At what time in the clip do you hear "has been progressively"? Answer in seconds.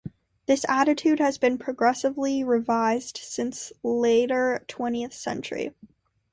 1.19-2.43